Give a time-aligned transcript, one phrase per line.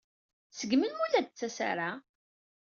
[0.57, 1.89] Seg melmi ur la d-tettas ara?